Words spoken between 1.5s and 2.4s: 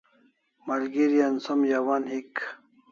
yawan hik